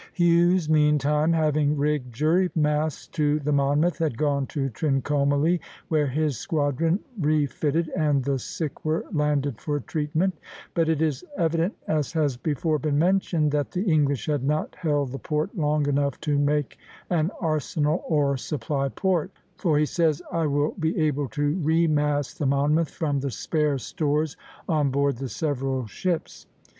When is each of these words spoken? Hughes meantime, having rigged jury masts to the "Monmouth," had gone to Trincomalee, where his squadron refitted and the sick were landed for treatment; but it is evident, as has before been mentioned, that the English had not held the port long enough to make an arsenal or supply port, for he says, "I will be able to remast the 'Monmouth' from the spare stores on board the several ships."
Hughes 0.13 0.67
meantime, 0.67 1.31
having 1.31 1.77
rigged 1.77 2.11
jury 2.11 2.49
masts 2.55 3.05
to 3.09 3.39
the 3.39 3.51
"Monmouth," 3.51 3.99
had 3.99 4.17
gone 4.17 4.47
to 4.47 4.67
Trincomalee, 4.71 5.59
where 5.89 6.07
his 6.07 6.39
squadron 6.39 7.01
refitted 7.19 7.87
and 7.95 8.23
the 8.23 8.39
sick 8.39 8.83
were 8.83 9.05
landed 9.13 9.59
for 9.61 9.79
treatment; 9.81 10.33
but 10.73 10.89
it 10.89 11.03
is 11.03 11.23
evident, 11.37 11.75
as 11.87 12.13
has 12.13 12.35
before 12.35 12.79
been 12.79 12.97
mentioned, 12.97 13.51
that 13.51 13.69
the 13.69 13.83
English 13.83 14.25
had 14.25 14.43
not 14.43 14.73
held 14.75 15.11
the 15.11 15.19
port 15.19 15.55
long 15.55 15.87
enough 15.87 16.19
to 16.21 16.39
make 16.39 16.79
an 17.11 17.29
arsenal 17.39 18.03
or 18.07 18.35
supply 18.37 18.89
port, 18.89 19.29
for 19.59 19.77
he 19.77 19.85
says, 19.85 20.19
"I 20.31 20.47
will 20.47 20.71
be 20.79 20.99
able 20.99 21.27
to 21.27 21.57
remast 21.61 22.39
the 22.39 22.47
'Monmouth' 22.47 22.89
from 22.89 23.19
the 23.19 23.29
spare 23.29 23.77
stores 23.77 24.35
on 24.67 24.89
board 24.89 25.17
the 25.17 25.29
several 25.29 25.85
ships." 25.85 26.47